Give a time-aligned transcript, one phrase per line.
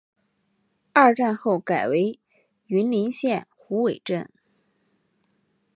[0.93, 2.19] 二战后改为
[2.65, 4.27] 云林县虎尾镇。